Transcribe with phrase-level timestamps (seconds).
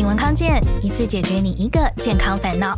[0.00, 2.74] 请闻康健，一次解决你一个健康烦恼。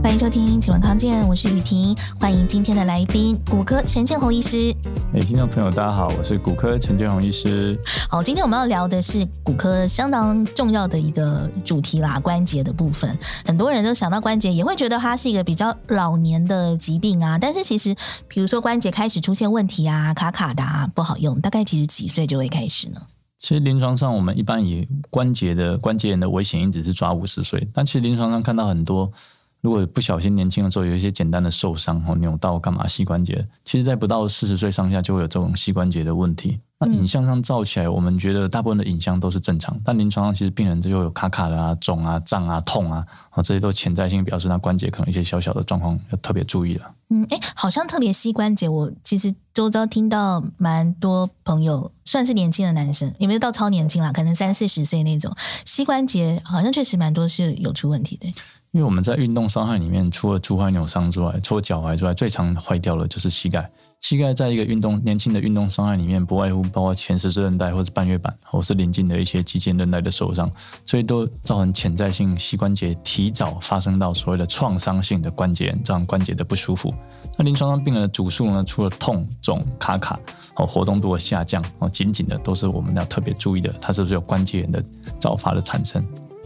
[0.00, 4.72] 欢迎收听《请闻康健》，我是雨婷，欢迎今天的来宾骨科陈建宏医师。
[5.12, 7.76] 哎，听众朋友，大家好，我是骨科陈建宏医师。
[8.08, 13.18] 好，今天我们要聊的是骨科相当重要的一个主题啦，关节的部分。
[13.44, 17.36] 很多人都想到关节，也会觉得它是一个比较老年的疾病啊。
[17.36, 17.92] 但是其实，
[18.28, 23.00] 比如说关节开始出现问题啊，卡卡的啊，不好用，大概其实几岁就会开始呢？
[23.42, 29.12] 其实临床上，我们一般以关节的关节炎的危险因子是抓五十岁，但其实临床上看到很多。
[29.60, 36.60] 如果不小心年轻的时候有一些简单的受伤或扭到干嘛膝关节，其实在不到四十岁上下就会有这种膝关节的问题。
[36.84, 46.90] 那影像上照起来，我们觉得大部分的影像都是正常，但临床上其实病人就有卡卡的啊、肿啊、胀啊、痛啊，啊这些都潜在性表示那关节可能一些小小的状况要特别注意了。
[47.10, 55.34] 嗯，哎，好像特别膝关节，我其实周遭听到蛮多朋友，算是年轻的男生，也没有到超年轻啦，可能三四十岁那种
[55.66, 58.32] 膝关节，好像确实蛮多是有出问题的。
[58.72, 63.70] 因为我们在运动伤害里面，除了足踝扭伤之外，除了脚踝之外，最常坏掉的就是膝盖。
[64.00, 70.50] 膝盖在一个运动年轻的运动伤害里面，不外乎包括前十字韧带或者半月板，或是邻近的一些肌腱韧带的受伤，
[70.86, 76.94] 所以都造成潜在性膝关节提早发生到所谓的创伤性的关节炎，造成关节的不舒服。
[77.36, 80.18] 那临床上病人的主诉呢，除了痛、肿、卡卡，
[80.56, 84.82] 哦，活动度的下降，哦，紧紧的，都是我们要特别注意的，它是不是有关节炎的
[85.20, 86.02] 早发的产生。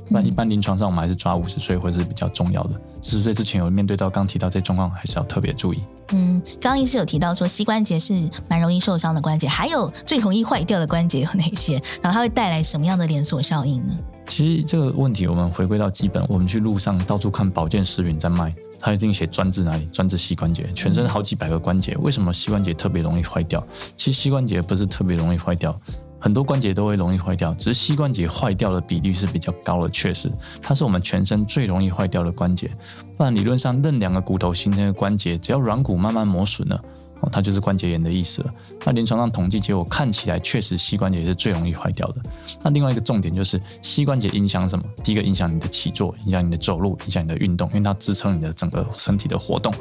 [0.09, 2.81] 那一般临床上我们还是抓五十岁或者是比较重要的。
[3.03, 5.81] 四十岁之前有面对到刚提到这状况，还是要特别注意。
[6.13, 11.75] 嗯，刚刚医师有提到说膝关节是蛮容易受伤的关节，还有最容易坏掉的关节有哪些？
[12.01, 13.95] 然后它会带来什么样的连锁效应呢？
[14.29, 19.87] 其实这个问题我们回归到基本，我们去路上到处看保健食品在卖，它一定写专治哪里？
[19.87, 23.65] 专治膝关节，全身好几百个关节，为什么膝关节特别容易坏掉？
[23.97, 25.77] 其实膝关节不是特别容易坏掉。
[26.19, 32.71] 很多关节都会容易坏掉，只是膝关节坏掉的比率是比较高的，确实，它是我们全身最容易坏掉的关节。
[33.17, 36.83] 不然理论上，任两个骨头形成的关节，只要软骨慢慢磨损了。
[37.21, 38.53] 哦，它就是关节炎的意思了。
[38.85, 42.23] 那临床上统计结果看起来，确实膝关节是最容易坏掉的。
[42.63, 44.85] 那另外一个重点就是，膝关节影响什么？
[45.03, 49.73] 第一个影响你的起坐，影响你的走路，影响你的运动，因为它支撑你的整个身体的活动。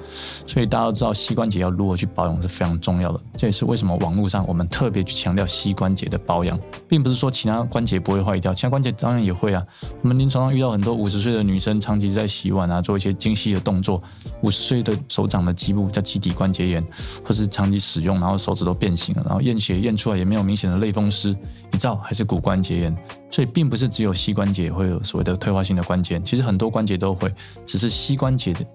[0.48, 3.20] 所以大家都知道，膝关节要如何去保养是非常重要的。
[3.36, 6.58] 这也是为什么网络上我们特别去强调膝关节的保养，
[6.88, 9.62] 并不是说其他关节不会坏掉，其他关节当然也会啊。
[10.02, 14.02] 我们临床上遇到很多五十岁的女生，长期在洗碗啊，做一些精细的动作，
[14.42, 16.82] 五十岁的手掌的肌部叫基底关节炎。
[17.26, 21.36] 或是长期使用，然后手指都变形了，然后验血验出来也没有明显的类风湿，
[21.74, 22.98] 一照还是骨关节炎，
[23.30, 27.32] 所以并不是只有膝关节会有所谓的退化性的关节，其实很多关节都会，
[27.66, 28.66] 只是膝关节的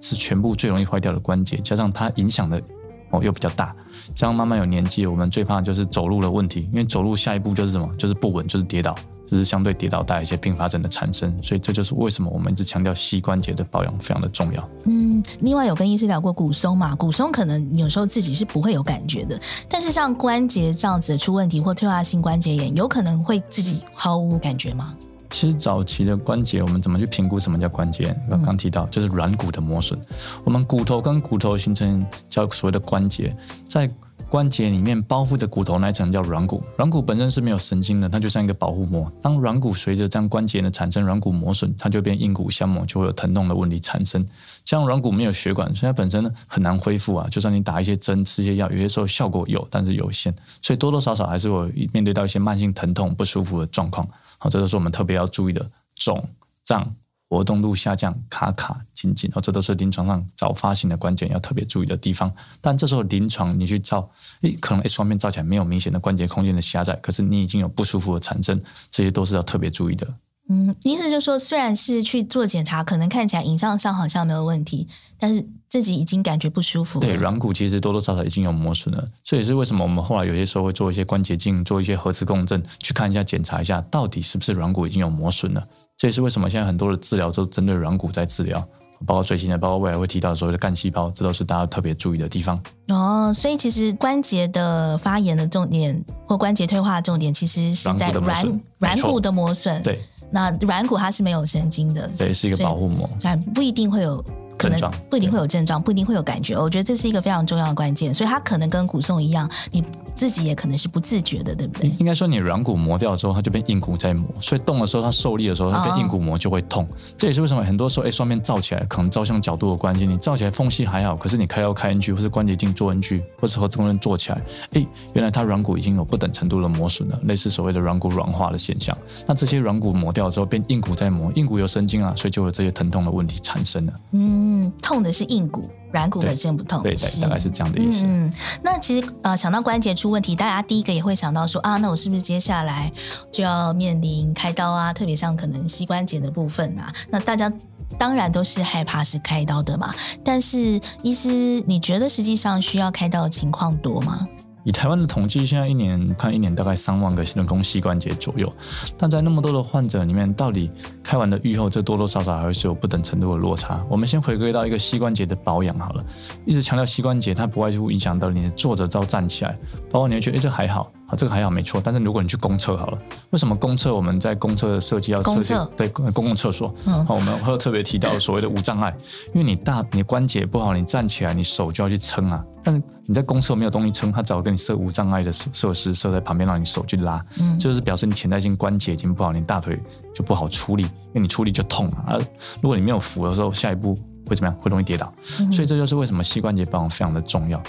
[0.00, 2.62] 是全部最容易坏掉的关节，加上它影响的
[3.10, 3.74] 哦又比较大，
[4.14, 8.94] 这样慢慢有年纪，我们最怕就是走路的问题，因为走路下一步就是什么，就是不稳，就是跌倒。
[9.30, 14.68] 就是相对跌倒带来一些并发症的产生，所以这就是为什么我们一直强调膝关节的保养非常的重要。
[14.86, 24.92] 嗯，另外有跟医师聊过骨松嘛，骨松可能有时候自己是不会有感觉的，但是像关节这样子出问题或退化性关节炎，有可能会自己毫无感觉吗？
[25.30, 28.12] 其实早期的关节，我们怎么去评估什么叫关节？
[28.28, 29.96] 刚刚提到就是软骨的磨损，
[30.42, 33.32] 我们骨头跟骨头形成叫所谓的关节，
[33.68, 33.88] 在。
[34.30, 39.10] 关节里面包覆着骨头那一层叫软骨，软骨本身是没有神经的，它就像一个保护膜。
[39.20, 44.24] 当软骨随着这样关节呢产生软骨磨损，它就变硬骨相磨，就会有疼痛的问题产生。
[44.64, 47.26] 像软骨没有血管，所以它本身呢很难恢复啊。
[47.28, 54.08] 就算你打一些针、吃一些药，有些时候效果有，但是有限，所以多多少少还是会面对到一些慢性疼痛、不舒服的状况。
[54.38, 56.24] 好，这都是我们特别要注意的肿
[56.62, 56.94] 胀。
[57.30, 62.30] 活动度下降、卡卡、紧紧，哦，这都是临床上早发性的关键要特别注意的地方。
[62.60, 64.10] 但这时候临床你去照，
[64.40, 68.60] 诶，可能 X 光片照起来没有明显的关节空间的狭窄，可是你已经有不舒服的产生，
[68.90, 70.12] 这些都是要特别注意的。
[70.52, 76.98] 嗯，意思就是说，虽然是去做检查，可能看起来影像上好像没有问题，但是自己已经感觉不舒服。
[76.98, 85.64] 对，软骨其实多多少少已经有磨损了，这也是为什么我们后来有些时候会做一些关节镜，做一些核磁共振，去看一下检查一下，到底是不是软骨已经有磨损了。
[85.96, 88.60] 这也是为什么现在很多的治疗都针对软骨在治疗，
[89.06, 92.60] 包括最新的，包括未来会提到所谓的干细胞，这都是大家特别注意的地方。
[92.88, 99.80] 哦，所以其实关节的发炎的重点或关节退化的重点，其实是在软软骨的磨损。
[99.84, 100.02] 对。
[100.30, 104.24] 那软骨它是没有神经的，对，是一个保护膜，它不一定会有
[104.56, 104.78] 可能，
[105.08, 106.56] 不一定会有症状，不一定会有感觉。
[106.56, 109.82] 我觉得这是一个非常重要的关键，所以它可能跟骨松一样，你
[110.20, 111.88] 自己也可能是不自觉的，对不对？
[111.98, 116.84] 应该说，你软骨磨掉之后，它就变硬骨在磨，所以动的时候它受力的时候，它变硬骨磨就会痛。
[116.84, 124.42] 哦、这也是为什么很多时候，哎，双面照起来可能照相角度的关系，你照起来缝隙还好，可是你开刀开进去，或是关节镜做进去，或是核磁共振做起来，
[124.74, 128.94] 哎，原来它软骨已经有不等程度的磨损了，类似所谓的软骨软化的现象。
[129.26, 133.92] 那这些软骨磨掉之后，变硬骨在磨，硬骨有神经啊，所以就有这些疼痛的问题产生了。
[134.12, 135.70] 嗯，痛的是硬骨。
[135.92, 138.04] 软骨本身不痛，对，对，大概是这样的意思。
[138.06, 138.32] 嗯，
[138.62, 142.90] 那其实呃，想到关节出问题，大家第一个也会想到说啊，那我是不是接下来
[143.30, 144.92] 就要面临开刀啊？
[144.92, 147.52] 特别像可能膝关节的部分啊，那大家
[147.98, 149.94] 当然都是害怕是开刀的嘛。
[150.24, 154.26] 但是，医师，你觉得实际上需要开刀的情况多吗？
[154.64, 158.52] 以台湾的统计，现在一年看一年大概三万个人工膝关节左右，
[158.98, 160.70] 但在那么多的患者里面，到底
[161.02, 163.84] 开完的愈后，这多多少少还会是有不等程度的落差。
[163.88, 166.04] 我们先回归到一个膝关节的保养好了，
[166.44, 169.58] 一直强调膝关节，它不外乎影响到你坐着到站起来，
[169.90, 170.92] 包括你会觉得哎，这还好。
[171.10, 172.98] 啊，这个还好没错，但是如果你去公厕好了，
[173.30, 176.72] 为什么公厕我们在公厕的设计要设计对公共厕所？
[176.86, 178.96] 嗯，好，我们会特别提到所谓的无障碍，
[179.34, 189.78] 因为你大你关节不好，你站起来你手就要去撑啊，但是你在公厕没有东西撑，他只好给你设无障碍的设施设在旁边，让你手去拉，嗯，就是表示你潜在性关节已经不好，你大腿
[190.14, 192.16] 就不好出力，因为你出力就痛啊。
[192.60, 193.98] 如果你没有扶的时候，下一步
[194.28, 194.56] 会怎么样？
[194.60, 195.12] 会容易跌倒，
[195.52, 197.60] 所以这就是为什么膝关节保养非常的重要。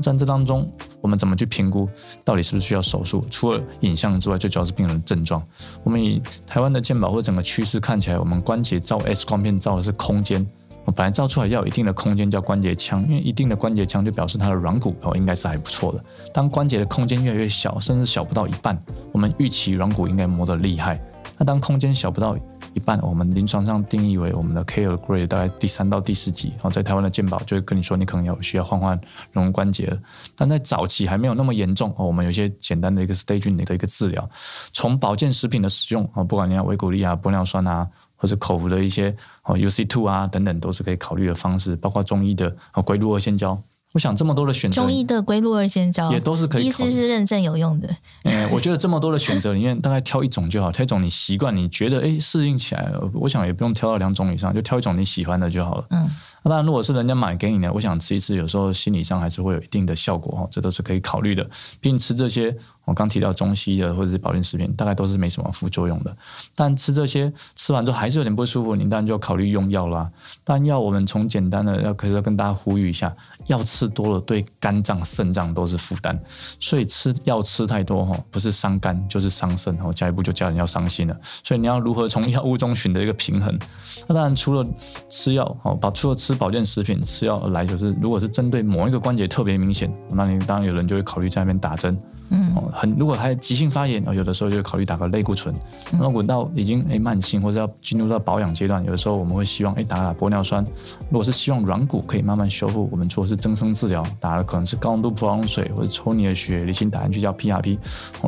[0.00, 1.88] 在这当中，我们怎么去评估
[2.24, 3.24] 到底是不是需要手术？
[3.30, 5.42] 除了影像之外，最主要是病人的症状。
[5.82, 10.46] 我们以台湾的健保或整个趋势看起来，我们关节照 X 光片照的是空间。
[10.84, 16.02] 我本来照出来要有一定的空间叫关节腔，因为一定的关节腔就表示它的软骨哦应该是还不错的。
[16.32, 18.80] 当关节的空间越来越小，甚至小不到一半，
[19.12, 20.98] 我们预期软骨应该磨得厉害。
[21.36, 22.38] 那当空间小不到
[22.74, 28.90] 一半，我们临床上定义为我们的 care grade 大概第三到第四级，然后在台湾的健保就会跟你说，你可能要需要换换
[29.32, 29.98] 人工关节了。
[30.36, 34.28] 但在早期还没有那么严重哦，我们有一些简单的一个 staging 的一个治疗，
[34.72, 43.60] 从保健食品的使用啊，不管你要维骨力啊、玻尿酸啊，或者口服的一些哦 UC2 啊等等，都是可以考虑的方式，包括中医的啊龟鹿二仙胶。
[43.98, 47.88] 我想这么多的选择，中医的归路二仙胶也都是可以，医师是认证有用的。
[48.22, 55.84] 嗯，我觉得这么多的选择里面，大概挑一种就好，挑一种你习惯、你觉得哎适应起来，我想也不用挑到两种以上，就挑一种你喜欢的就好了。
[55.90, 56.08] 嗯。
[56.42, 61.42] 那当然，如果是人家买给你的，我想吃一次，有时候心理上还是会有一定的效果哈，这都是可以考虑的。
[61.80, 66.16] 毕竟吃这些，我刚提到中西的或者是保健食品，大概都是没什么副作用的。
[66.54, 70.08] 但吃这些吃完之后还是有点不舒服，你当然就要考虑用药啦。
[70.44, 73.14] 但药我们从简单的要可是要跟大家呼吁一下，
[73.46, 76.16] 药吃多了对肝脏、肾脏都是负担，
[76.60, 81.16] 所以吃药吃太多哈，不是伤肝就是伤肾，哈下一步就家人要伤心了。
[81.42, 83.58] 所以你要如何从药物中 寻得一个平衡？
[84.06, 84.64] 那当然除了
[85.10, 86.27] 吃药哦，把除了吃。
[86.28, 91.98] 吃保健食品吃药来，就是如果是针对某一个关节特别明显，那你当然有人就会考虑在那边打针。
[92.28, 95.54] 嗯，很如果还急性发炎，有的时候就会考虑打个类固醇。
[95.90, 100.62] 那如果到已经诶慢性或者要进入到保养阶段，有的时候我们会希望诶打打玻尿酸。
[101.08, 107.78] 如果是希望软骨可以慢慢修复，我们做的是增生治疗，打的可能是高浓度葡萄糖水或者抽你的血，离心打进去叫 PRP。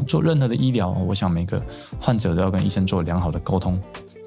[0.07, 1.63] 做任何的医疗，我想每个
[2.01, 3.79] 患者都要跟医生做良好的沟通。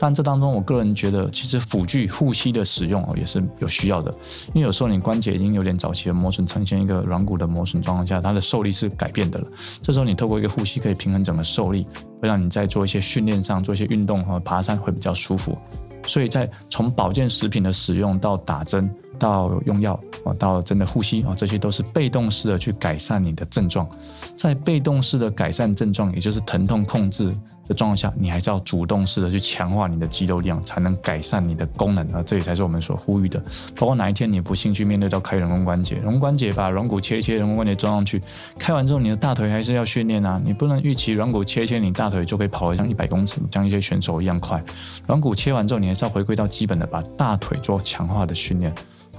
[0.04, 4.14] 但这当中，我个人觉得，其实辅具护膝的使用哦，也是有需要的。
[4.48, 9.48] 因为有时候你关节已经有点早期的磨损，呈现一个软骨的磨损状况下，它的受力是改变的了。
[9.82, 11.88] 这时候你透过一个护膝可以平衡整个受力，
[12.22, 15.58] 会让你在做一些训练上、做一些运动和爬山会比较舒服。
[16.06, 23.88] 所以在从保健食品的使用到打针到用药啊，到真的护膝啊，这些都是被动式的去改善你的症状。
[24.36, 27.34] 在被动式的改善症状，也就是疼痛控制。
[27.68, 32.22] 的状况下，你还是要主动式的去强化你的肌肉力量，才能改善你的功能啊！
[32.26, 33.40] 这也才是我们所呼吁的。
[33.76, 38.22] 包括哪一天你不幸去面对到开人工关节，人工关节把软骨切一切，人工关节装上去，
[38.60, 40.42] 开完之后你的大腿还是要训练啊！
[40.44, 44.64] 你不能预期软骨切一切，你大腿就可以跑得像一百公尺，像一些选手一样快。
[45.08, 48.74] 软骨切完之后，你还是要回归到基本的，把大腿做强化的训练。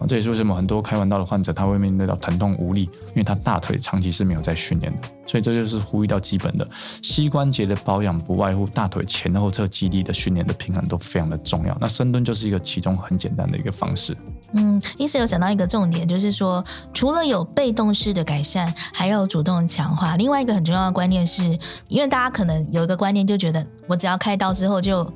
[0.06, 5.08] 这也是为什么很多开完刀的患者他会面对到疼痛无力，因为他大腿长期是没有在训练的。
[5.26, 6.68] 所以这就是呼吁到基本的
[7.02, 11.74] 膝关节的保养，不外乎大腿前后侧肌力的训练的平衡都非常的重要。
[11.80, 14.14] 那深蹲就是一个其中很简单的一个方式。
[14.52, 20.16] 嗯，医师有讲到一个重点，就是说除了有被动式的改善，还要主动强化。
[20.16, 21.58] 另外一个很重要的观念是，
[21.88, 25.10] 因为大家可能有一个观念，就觉得我只要开刀之后就。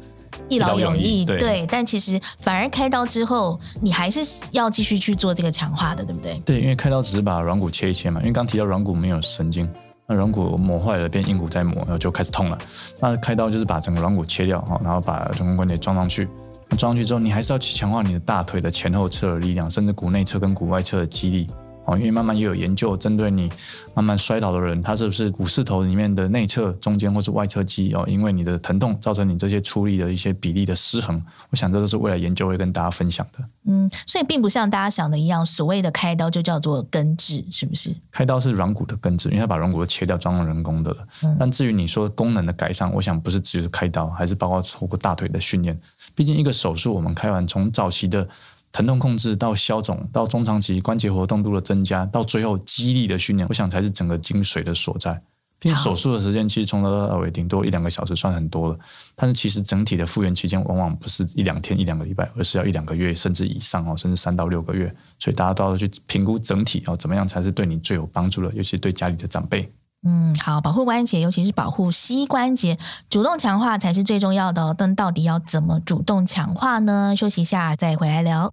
[0.49, 4.21] 一劳永逸，对，对，但其实反而开刀之后，你还是
[4.53, 6.39] 要继续去做这个强化的，对不对？
[6.45, 9.69] 对，因为开刀只是把软骨切一切嘛，因为刚提到软骨没有神经，
[10.07, 12.59] 那软骨磨坏了变硬骨再磨，然后就开始痛了。
[13.01, 16.29] 那开刀就是把整个软骨切掉，然后把人工关节装上去。
[16.77, 21.49] 装上去之后，你还是要去强化你的大腿的前后侧的力量，甚至骨内侧跟骨外侧的肌力。
[21.89, 23.51] 哦，因为慢慢也有研究针对你
[23.95, 31.21] 慢慢摔倒的人，他是不是股四头里面的内侧、中间或是外侧肌哦，因为你的疼痛造成你这些出力的一些比例的失衡。
[31.49, 33.43] 我想这都是未来研究会跟大家分享的。
[33.65, 37.91] 嗯，所以并不像大家想的一样，所谓的开刀就叫做根治，是不是？
[38.13, 40.99] 开刀是软骨的根治，因为它把软骨都切掉，装了人工的了。
[41.25, 41.37] 嗯。
[41.41, 45.79] 但至于你说功能的改善，我想不是只是开刀，还是包括透过大腿的训练。
[46.15, 48.29] 毕竟一个手术，我们开完从早期的。
[48.73, 55.23] 疼痛控制到消肿，到中长期关节活动度的增加，到最后肌力的训练，我想才是整个精髓的所在。
[55.61, 58.79] 并且手术的时间其实从头到尾顶多一两个小时，算很多了。
[59.17, 64.95] 但是其实整体的复原期间往往不是一两天、一两个礼拜，而是要一两个月甚至以上哦，甚至三到六个月。
[65.19, 69.69] 所以大家都要去评估整体哦，怎么样才是对你最有帮助的，尤其对家里的长辈。
[70.07, 72.79] 嗯，好，保护关节，尤其是保护膝关节，
[73.11, 74.75] 主动强化才是最重要的。
[74.79, 77.15] 但到底要怎么主动强化呢？
[77.17, 78.53] 休息一下再回来聊。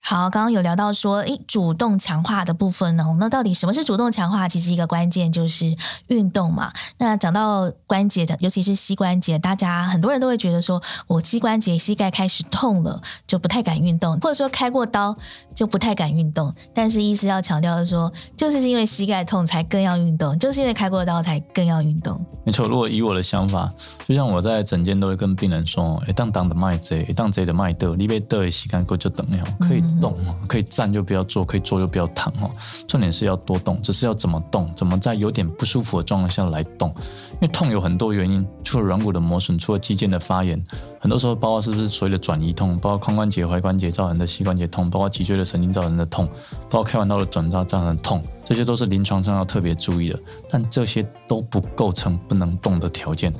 [0.00, 3.04] 好，刚刚有聊到说，诶，主动强化的部分呢？
[3.20, 4.48] 那到底什么是主动强化？
[4.48, 5.76] 其实一个关键就是
[6.06, 6.72] 运动嘛。
[6.96, 15.14] 那讲到关节，尤其是膝关节，大家很多人都会觉得说，我膝关节、膝盖开始痛了，就不太敢运动，或者说开过刀
[15.54, 16.54] 就不太敢运动。
[16.72, 22.18] 但是医师要强调的说，就是因为膝盖痛才更要运动，就是因为开过刀才更要运动。
[22.46, 23.70] 没错，如果以我的想法，
[24.06, 29.84] 就像我在诊间都会跟病人说，一当当的脉贼，一当贼的脉的，你被的膝盖骨就等了，可以。
[30.00, 30.16] 动
[30.46, 32.50] 可以站就不要坐，可以坐就不要躺哦。
[32.86, 36.88] 重点是要多动，只是要怎么动，怎么在有点不舒服的状况下来动。
[37.34, 40.62] 因为痛有很多原因，除了软骨的磨损，除了肌腱的发炎，
[41.00, 46.26] 很多时候包括是不是所谓的转移痛，包括髋关节、踝关节造成的膝关节痛，包括脊椎的神经造成的痛，
[46.68, 50.18] 包括开完刀的转扎造成的痛，这些都是临床上要特别注意的。
[50.48, 53.30] 但这些都不构成不能动的条件。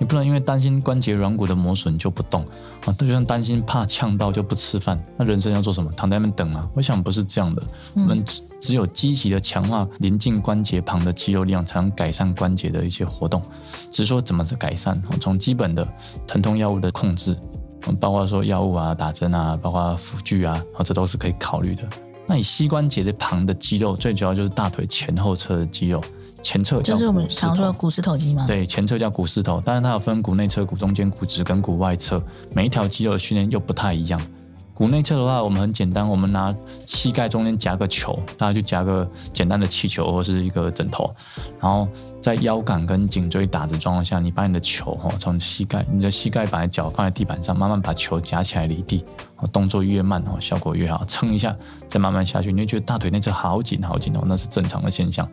[0.00, 2.44] 你不能因为担心关节软骨的磨损就不动
[2.84, 5.90] 啊，就像担心怕呛到就不吃饭，那人生要做什么？
[5.96, 6.68] 躺在那边等啊？
[6.74, 7.62] 我想不是这样的，
[7.94, 8.24] 我们
[8.60, 13.42] 只有积极的强化临近关节旁的肌肉力量，才能改善关节的一些活动。
[13.90, 15.00] 只是说怎么是改善？
[15.20, 15.86] 从基本的
[16.28, 17.36] 疼痛药物的控制，
[17.98, 21.82] 包括说药物啊、打针啊，包括辅具啊，这都是可以考虑的。
[22.28, 26.00] 那你膝关节的旁的肌肉，最主要就是大腿前后侧的肌肉。
[26.42, 28.46] 前侧就是我们常说的股四头肌嘛？
[28.46, 34.20] 对，前侧叫股四头，但是它有分股内侧、股中间、股直跟股外侧，每一条肌肉的训练又不太一样。
[34.72, 36.54] 股内侧的话，我们很简单，我们拿
[36.86, 41.12] 膝盖中间夹个球，大家就夹个简单的气球或是一个枕头，
[41.60, 41.88] 然后
[42.22, 49.04] 在腰杆跟颈椎打的状况下，你把你的球哈从膝盖，你的膝盖把脚放在地板上，慢慢把球夹起来离地，
[49.46, 51.04] 动作越慢哦，效果越好。
[51.06, 51.56] 撑一下，
[51.88, 55.28] 再慢慢下去，你就觉得大腿内侧好紧好紧哦，那是正常的现象。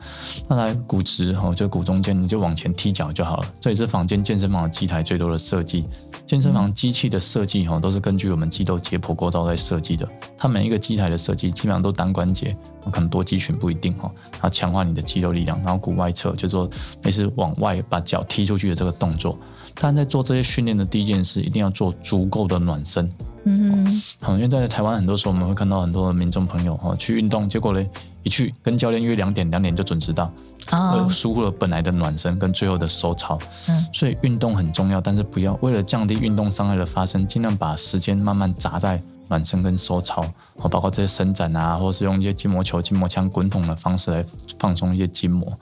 [0.48, 3.48] 那来骨直哈，就骨中间，你就往前踢脚就好了。
[3.60, 5.86] 这也是坊间健身房的机台最多的设计。
[6.26, 10.08] 健身房机器的设计哈，都是根据我们肌肉解剖构造在设计的。
[10.38, 12.56] 它每一个机台的设计基本上都单关节，
[12.92, 14.12] 可能多肌群不一定哈。
[14.40, 16.70] 它强化你的肌肉力量，然后骨外侧就做
[17.04, 19.38] 类似往外把脚踢出去的这个动作。
[19.76, 23.12] 但在做这些训练的第一件事，一定要做足够的暖身。
[23.48, 23.86] 嗯，
[24.22, 27.86] 哼，因为在台湾很多时候我们会看到很多的民众朋友哈去运动，结果呢
[28.24, 30.32] 一去跟教练约两点，两点就准时到，
[30.72, 33.38] 哦，疏忽了本来的暖身跟最后的收操。
[33.70, 40.26] 嗯，所以运动很重要，但是不要为了降低运动伤害的发生，尽量把时间慢慢砸在暖身跟收操，
[40.72, 44.26] 包括这些伸展啊，或是用一些筋膜球、筋膜枪滚筒的方式来
[44.58, 45.56] 放松一些筋膜。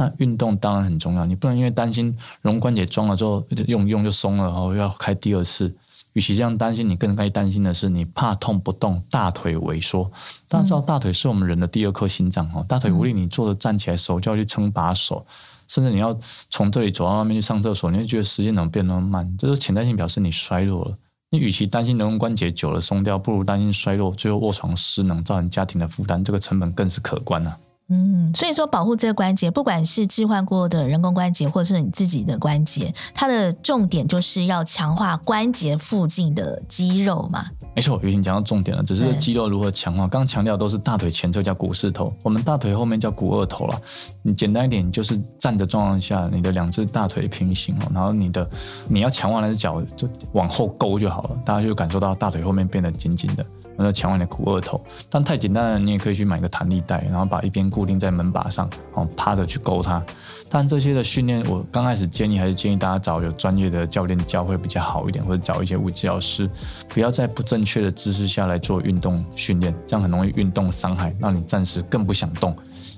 [0.00, 2.06] 那运动当然很重要，你不能因为担心
[2.40, 5.74] 人工关节装了之后用用就松了，然后又要开第二次。
[6.14, 10.10] 与其这样担心，你更该担心的是，你怕痛不动，大腿萎缩。
[10.48, 12.64] 大家知道，大腿是我们人的第二颗心脏哦。
[12.66, 15.24] 大腿无力，你坐着站起来，手就要去撑把手，
[15.68, 19.36] 甚至你要从这里走到外面去上厕所，你会觉得时间怎么变那么慢？
[19.38, 20.96] 这是潜在性表示你衰弱了。
[21.30, 27.56] 你与其担心人工关节久了松掉，不如担心衰弱，最后卧床失能，造成家庭的负担，这个成本更是可观啊。
[27.92, 37.46] 嗯，所以说保护这个关节，不管是置换过的人工关节，或者是你自己的关节，它的重点就是要强化关节附近的肌肉嘛。
[37.74, 40.06] 没错，雨婷讲到重点了，只是肌肉如何强化。
[40.06, 43.80] 刚强调都是大腿前侧叫股四头，我们大腿后面叫股二头了。
[44.22, 48.48] 你简单一点，就是站的状况下，你的两只大腿平行哦，然后你的
[48.88, 53.46] 你要强化那只脚就往后勾就好了，大家就感受到大腿后面变得紧紧的。
[53.82, 54.80] 那强化你的股二头。
[55.08, 60.02] 但太简单了，你也可以去买个弹力带，然后把一边固定在门把上，哦，趴着去勾它。
[60.48, 66.50] 但这些的训练，我刚开始建议还是建议大家找有专业的教练教会比较好一点，或者找一些物理老师，
[66.88, 72.54] 不要在不正确的姿势下来做运动训练，这样很容易运动伤害，让你暂时更不想动。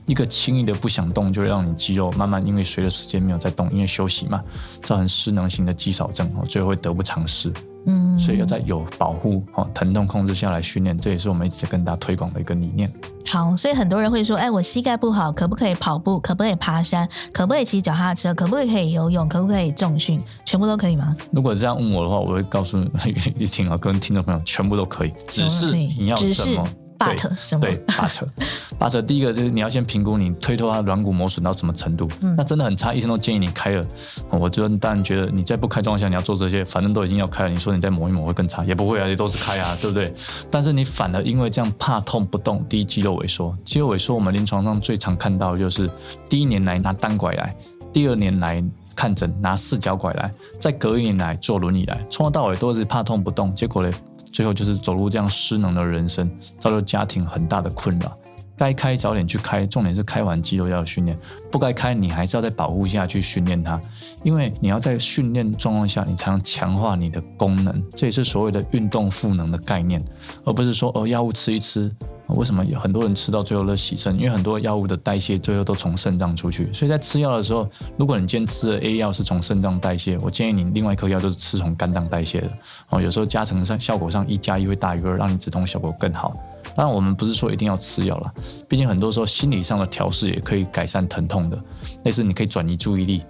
[0.06, 4.42] 一个轻易的不想动，就会让你肌肉慢慢因为随着时间没有在动，因为休息嘛，
[4.82, 7.52] 造成失能型的肌少症，最后会得不偿失。
[7.84, 12.88] 嗯，所以要在有保护、哦疼痛控制下来训练，这也是我们一直跟大家推广的一个理念。
[13.26, 16.20] 好，所以很多人会说，哎，我膝盖不好，可不可以跑步？
[16.20, 17.08] 可不可以爬山？
[17.32, 18.32] 可不可以骑脚踏车？
[18.34, 19.28] 可不可以游泳？
[19.28, 20.22] 可不可以重训？
[20.44, 21.16] 全部都可以吗？
[21.32, 26.64] 如果这样问我的话，我会告诉你听啊，跟听众朋友，全部都可以，只是你要怎么。
[27.04, 33.86] 对什么对，but，but 第一个就是你要先评估你推脱它软骨磨损到什么程度，嗯、那真的很差，医生都建议你开了。
[34.30, 40.12] 我就当然觉得你在不开状况下你要做这些，反正都已经要开了，你说你再磨一磨会更差，也不会啊，也都是开啊，对不对？
[40.50, 45.90] 但是你反而因为这样怕痛不动，第一肌肉萎缩，肌肉萎缩我们临床上最常看到的就是
[46.28, 47.54] 第一年来拿单拐来，
[47.92, 48.62] 第二年来
[48.94, 53.92] 看诊拿四脚拐来，再隔一年来坐轮椅来，从头到尾都是怕痛不动，结果嘞。
[54.32, 58.16] 最后就是走入这样失能的人生，造成家庭很大的困扰。
[58.54, 61.18] 该开早点去开，重点是开完肌肉要训练，
[61.50, 63.80] 不该开你还是要在保护下去训练它，
[64.22, 67.82] 因为你要在训练状况下，你才能强化你的功能。
[67.96, 70.04] 这也是所谓的运动赋能的概念，
[70.44, 71.90] 而不是说哦药物吃一吃。
[72.34, 74.16] 为什么有很多人吃到最后都洗肾？
[74.16, 82.50] 因为很多药物的代谢最后都从肾脏出去，所以在吃药的时候，如果你今天吃的 A 药是从肾脏代谢，我建议你另外一颗药就是吃从肝脏代谢的。
[82.90, 86.36] 哦，有时候加成上效果上一加一会大于二，让你止痛效果更好。
[86.74, 88.32] 当然，我们不是说一定要吃药了，
[88.68, 91.58] 毕竟很多时候心理上的调试也可以改善疼痛的，
[92.04, 93.22] 类似你可以转移注意力，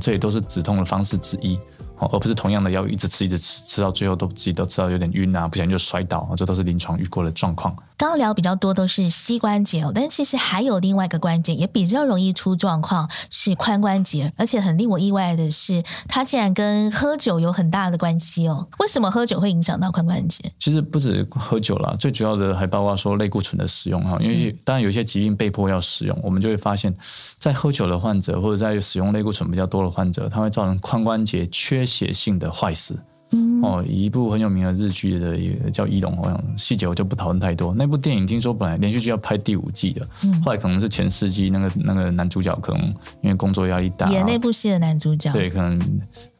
[0.00, 1.58] 这也都是止痛的方式之一。
[1.98, 7.74] 而不是同样的药一直吃一直吃，吃到最后都自己都知道有点晕啊，不小心就摔倒，这都是临床遇过的状况。
[7.96, 18.68] 刚刚聊比较多都是膝关节哦，但是其实还有另外一个关节也比较容易出状况，是髋关节，而且很令我意外的是，它竟然跟喝酒有很大的关系哦。
[18.78, 20.52] 为什么喝酒会影响到髋关节？
[20.60, 26.94] 其实不止喝酒啦，最主要的还包括说类固醇的使用哈，因为当然有些疾病被迫要使用，我们就会发现，
[27.40, 32.94] 在喝酒的患者或者在使用类固醇比较多的患者，它会造成髋关节缺血性的坏事。
[33.62, 37.74] 哦，一部很有名的日剧的一个叫《一龙》，好像细节我就不讨论太多。
[37.74, 40.08] 那部电影听说本来连续剧要拍第五季的，
[40.42, 42.86] 后来可能是前四季那个那个男主角可能
[43.20, 45.78] 因为工作压力大，演那部戏的男主角，对，可能。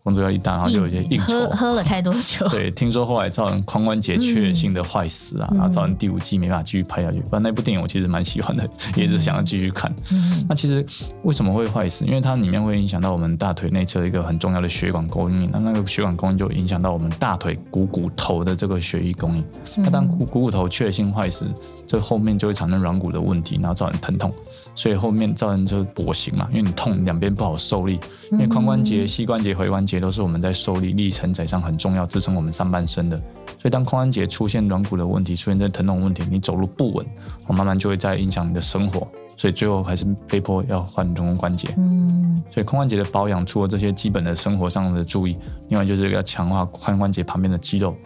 [0.02, 2.48] 工作压力大，然后就有一些应酬，喝喝了太多酒。
[2.50, 7.20] 对，听说后来造成髋关节缺血性的坏死啊，嗯、然后造成第五季没办法继续拍下去。
[7.20, 9.94] 不然那部电影我其实蛮喜欢的，也是想要继续看。
[10.12, 10.84] 嗯、那其实
[11.24, 12.06] 为什么会坏死？
[12.06, 19.44] 因为它里面会影响到我们大腿内侧一个很重要的血管供应，那那个血管供应就影响到我们大腿股骨头的这个血液供应。
[19.76, 21.44] 嗯、那当股股骨头缺血性坏死，
[21.86, 24.32] 这后面就会产生软骨的问题，然后造成疼痛。
[24.74, 27.98] 所以后面造成就是跛行嘛，因为你痛两边不好受力，
[28.32, 33.16] 因为髋关节、膝关节、踝关节都是我们在受力力承载上很重要，支撑我们上半身的。
[33.58, 37.06] 所以当髋关节出现软骨的问题，出现这疼痛问题，你走路不稳，
[37.46, 39.06] 我慢慢就会在影响你的生活。
[39.36, 41.68] 所以最后还是被迫要换人工关节。
[41.76, 45.36] 嗯，所以髋关节的保养，除了这些基本的生活上的注意，
[45.68, 47.96] 另外就是要强化髋关节旁边的肌肉。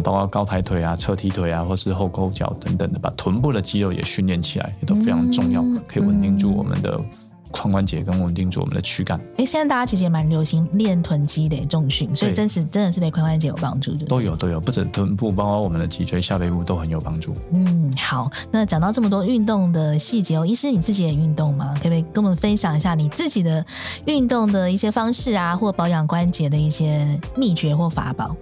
[0.00, 7.00] 包括高抬腿啊、侧踢腿啊，或是后勾脚等等的，把臀部的肌肉也训练起来，也都非常重要，嗯、可以稳定住我们的
[7.52, 9.16] 髋关节，跟稳定住我们的躯干。
[9.36, 14.04] 哎，现在大家其实也蛮流行练臀肌的重训，所以真是真的是对髋关节有帮助的。
[14.06, 17.32] 都有都有，不止臀部，包括我们的脊椎、下背部都很有帮助。
[17.52, 21.72] 嗯，好，那讲到这么多运动的细节哦，医师你自己也运动吗？
[21.76, 23.64] 可不可以跟我们分享一下你自己的
[24.06, 28.34] 运动的一些方式啊，或保养关节的一些秘诀或法宝？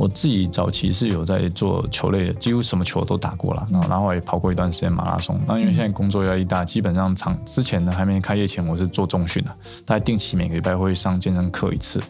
[0.00, 5.38] 我自己早期是有在做球类的，几乎什么球都打过了，然后然后也跑过一段时间马拉松。
[5.46, 9.50] 那因为现在工作压力大，基本上长之前呢还没开业前，我是做重训的，
[9.84, 12.00] 大概定期每个礼拜会上健身课一次。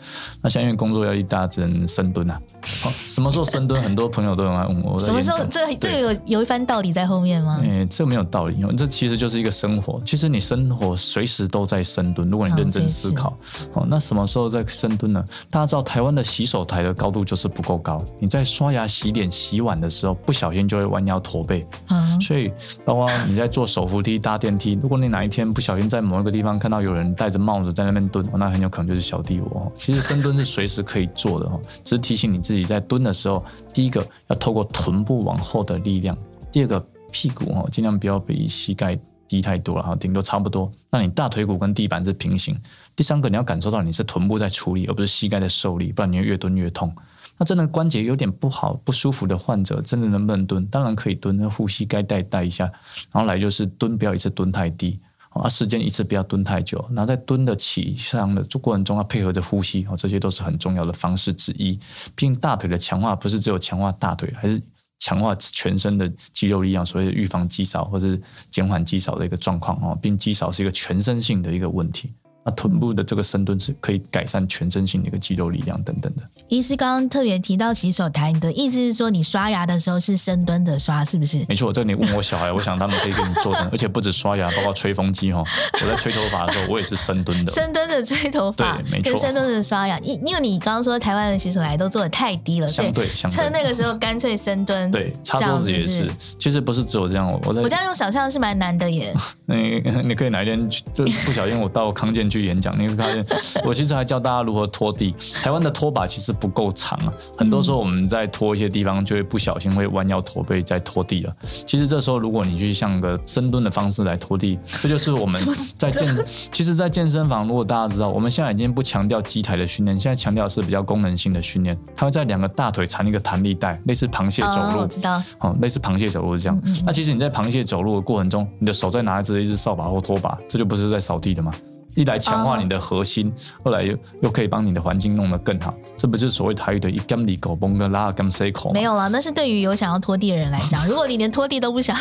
[0.40, 2.40] 那现在因为工作压力大，只能深蹲啊。
[2.62, 3.82] 好，什么时候深蹲？
[3.82, 4.96] 很多朋友都很爱问我。
[4.96, 5.44] 什么时候？
[5.50, 7.60] 这这个有有一番道理在后面吗？
[7.64, 10.00] 哎，这没有道理，这其实就是一个生活。
[10.04, 13.36] 其实你生活随时都在深蹲，如果你认真思考。
[13.72, 15.24] 哦，那什么时候在深蹲呢？
[15.50, 21.66] 大家知道台湾的洗手台的高度就是不够高，你在刷牙、洗脸、洗碗的时候，不小心就会弯腰驼背。
[21.88, 22.20] 嗯。
[22.20, 22.52] 所以，
[22.84, 29.72] 包括你在坐手扶梯、搭电梯，如果你哪一天不小心在某一个地方看到有人戴着帽子在那边蹲，那很有可能就是小弟我。
[29.74, 36.16] 其实深蹲是随时可以做的哈，只是提醒你自己在蹲的时候，第一个要透过臀部往后的力量，
[36.52, 40.70] 第二个屁股哦，尽量不要比膝盖低太多了哈，顶多差不多。
[40.90, 42.60] 那你大腿骨跟地板是平行。
[42.94, 46.92] 第三个你要感受到你是臀部在处理，而不是膝盖在受力，不然你会越蹲越痛。
[47.40, 50.66] 那真的关节有点不好、不舒服的患者，真的能不能蹲？
[50.66, 52.64] 当然可以蹲，那呼吸该带带一下。
[53.10, 55.00] 然后来就是蹲，不要一次蹲太低，
[55.30, 56.84] 啊，时间一次不要蹲太久。
[56.90, 61.72] 然后在蹲的起上的这过程中，要配合着呼吸，哦，这些都是很重要的方式之一。
[62.14, 64.60] 毕竟大腿的强化不是只有强化大腿，还是
[64.98, 68.18] 强化全身的肌肉力量，所谓的预防肌少或者
[68.50, 69.98] 减缓肌少的一个状况哦。
[70.02, 72.12] 并肌少是一个全身性的一个问题。
[72.44, 76.22] 那臀部的这个深蹲是可以改善全身性的一个肌肉力量等等的。
[76.48, 81.44] 医师刚刚特别提到洗手台，你的意思是说你刷牙的时候是深蹲的刷，是不是？
[81.48, 85.44] 没错，这个你问我小孩，我想他们可以给你做的， 而且不止刷牙，包括吹风机哈。
[85.74, 87.52] 我在吹头发的时候，我也是深蹲的。
[87.52, 89.12] 深蹲的吹头发，对，没错。
[89.12, 94.90] 跟深蹲的刷牙，因因为你刚刚说台湾的洗手台都做的太低了，相对相对，趁那个时候干脆深蹲。
[94.90, 96.10] 对，擦桌子也是。
[96.38, 99.14] 其实不是只有这样，我在我这样用想象是蛮难的耶。
[99.50, 103.24] 你 你可以哪一天就不小心我到康健去演讲，你会发现。
[103.64, 105.14] 我其实还教大家如何拖地。
[105.42, 111.34] 台湾的拖把其实不够长啊，很多时候我们在拖一些地方就会不小心会弯腰驼背在拖地了。
[111.66, 115.40] 其实这时候如果你去像个深蹲的方式来拖地，这就是我们
[115.76, 116.14] 在健。
[116.52, 121.76] 其实，在健身房，如果大家知道，我们现在已经不强调机台的训练，现在强调是比较功能性的训练。
[121.96, 124.80] 它会在两个大腿缠一个弹力带，类似螃蟹走路。
[124.80, 125.22] 我知道。
[125.38, 126.62] 哦，类似螃蟹走路是这样。
[126.84, 131.52] 那其实你在螃蟹走路的过程中，你的手在拿着一只扫把或拖把，这就不是在扫地的吗？
[131.96, 133.32] 一来强化你的核心，
[133.64, 138.72] 后来又又可以帮你的环境弄得更好，这不就是所谓台语的一根里狗崩的拉根塞口？
[138.72, 140.86] 没有了，那是对于有想要拖地的人来讲。
[140.86, 141.96] 如果你连拖地都不想，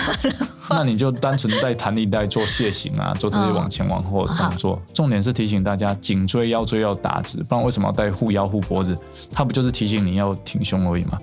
[0.69, 4.79] 那你就单纯带弹力带做蟹行啊，做这些往前往后的动作。
[4.93, 8.95] 重点是提醒大家，颈椎腰椎要打直，不然为什么要带护腰护脖子？
[9.31, 11.17] 它不就是提醒你要挺胸而已吗？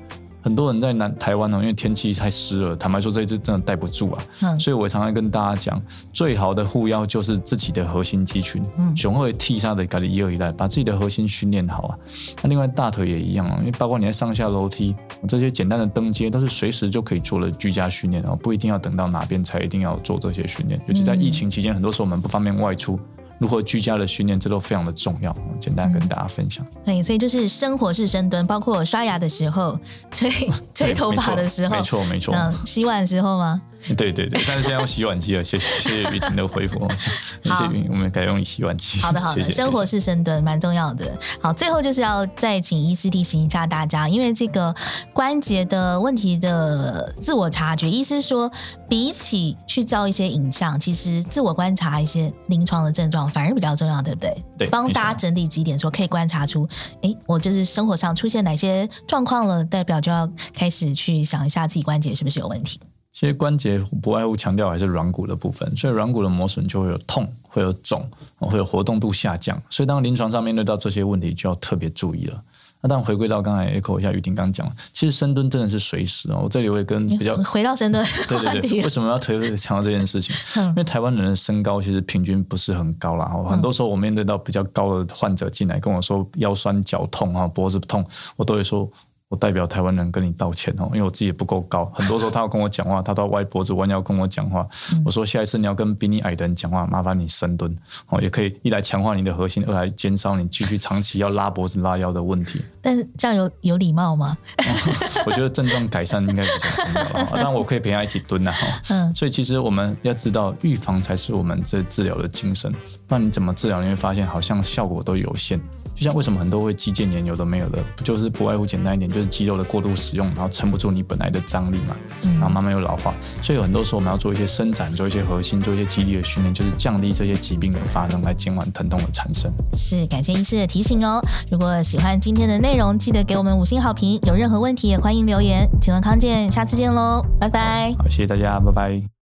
[0.47, 4.23] 很多人在南台湾哦，因为天气太湿了，坦白说这一次真的带不住啊。
[4.45, 5.83] 嗯，所以我常常跟大家讲，
[6.13, 8.63] 最好的护腰就是自己的核心肌群。
[8.79, 11.99] 嗯，雄厚的替杀的咖喱一二一来，把自己的核心训练好啊。
[12.45, 14.95] 那另外大腿也一样啊，因为包括你在上下楼梯
[15.27, 20.81] 这些简单的登阶，都是随时就可以做的居家训练哦，不一定要等到哪边才一定要做这些训练。
[20.87, 22.97] 尤其在疫情期间，很多时候我们不方便外出。
[23.39, 25.37] 如何居家的训练，这都非常的重要。
[25.61, 26.65] 简单跟大家分享。
[26.85, 29.79] 对，所以就是生活式深蹲，包括刷牙的时候、
[30.11, 30.31] 吹
[30.75, 32.35] 吹头发的时候，没错没错。
[32.35, 33.61] 嗯，洗碗的时候吗？
[33.97, 36.89] 对对对，但是现在用洗碗机了，谢谢谢谢雨婷的回复，
[37.45, 38.99] 谢谢雨，我们改用洗碗机。
[39.01, 41.07] 好的好的，生活是深蹲蛮重要的。
[41.41, 44.75] 好，最后就是要再请医师提醒一下大家，因为这个
[45.13, 48.51] 关节的问题的自我察觉，医师说
[48.89, 54.45] 比起去照一些影像，其实自我观察一些临床的症状反而比较重要，对不对？
[54.59, 56.69] 对，帮大家整理几点，说可以观察出，
[57.03, 62.81] 哎，我就是生活上出现哪些状况了，代表就要开始去想一下自己关节是不是有问题。
[63.19, 68.07] 其实关节不外乎强调还是软骨的部分，所以软骨的磨损就会有痛，会有肿，
[68.39, 69.59] 会有活动度下降。
[69.71, 72.39] 所以当临床上面对到这些问题，就要特别注意了。
[72.83, 76.41] 那当然回归到刚才 echo 一下雨婷刚讲，其实深蹲真的是随时哦。
[76.45, 80.37] 我这里会跟比较 回到深蹲， 对对对，为什么要特别强调这件事情？
[80.55, 83.27] 因为台湾人的身高其实平均不是很高啦。
[83.49, 88.05] 很多时候我面对到比较高的患者进来跟我说腰酸脚痛啊，脖子痛，
[88.37, 88.87] 我都会说。
[89.29, 94.65] 我代表台湾人跟你道歉哦，因为我自己也不够高，很多时候他要跟我讲话，他都要歪脖子弯腰跟我讲话。
[95.05, 97.75] 我说下一次你要跟比你矮的人讲话，麻烦你深蹲
[98.09, 102.63] 哦，也可以一来强化你的核心，二来减少你继续长期要拉脖子拉腰的问题。
[102.81, 104.39] 但是这样有有礼貌吗？
[105.27, 108.55] 我觉得症状改善应该比较重要了， 但我可以陪他一起蹲呐。
[108.91, 112.73] 嗯，所以其实我们要知道，预防才是我们这治疗的精神。
[113.09, 115.61] 不然你怎么治疗，你会发现好像效果都有限。
[115.97, 123.15] 就像为什么很多会肌腱炎有的没有的，不就是不外乎简单一点，就是肌肉的过度使用，然后撑不住你本来的张力嘛，然后慢慢又老化。
[123.43, 129.51] 所以有很多时候我们要做一些伸展，做一些核心，做一些肌力的训练，就是降低这些疾病的发生，来减缓疼痛的产生。
[129.75, 131.21] 是，感谢医师的提醒哦。
[131.51, 134.21] 如果喜欢今天的内容，记得给我们五星好评。
[134.25, 135.67] 有任何问题也欢迎留言。
[135.81, 137.95] 请问康健，下次见喽，拜拜。
[137.99, 139.16] 好，谢谢大家，拜拜。